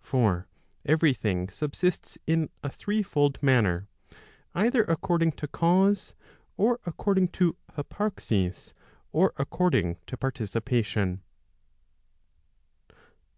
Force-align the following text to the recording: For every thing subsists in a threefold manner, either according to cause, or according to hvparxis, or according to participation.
For 0.00 0.48
every 0.86 1.12
thing 1.12 1.50
subsists 1.50 2.16
in 2.26 2.48
a 2.62 2.70
threefold 2.70 3.38
manner, 3.42 3.86
either 4.54 4.82
according 4.84 5.32
to 5.32 5.46
cause, 5.46 6.14
or 6.56 6.80
according 6.86 7.28
to 7.32 7.56
hvparxis, 7.76 8.72
or 9.12 9.34
according 9.36 9.98
to 10.06 10.16
participation. 10.16 11.20